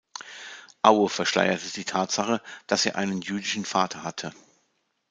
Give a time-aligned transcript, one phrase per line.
[0.81, 4.33] Aue verschleierte die Tatsache, dass er einen jüdischen Vater hatte.